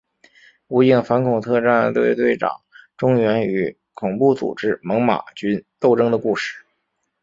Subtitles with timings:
[0.69, 2.49] 武警反恐特战队队长
[2.97, 6.65] 钟原与恐怖组织猛玛军斗争的故事。